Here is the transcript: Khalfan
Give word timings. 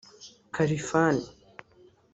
Khalfan 0.55 1.17